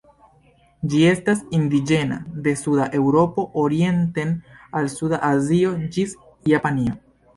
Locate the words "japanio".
6.55-6.99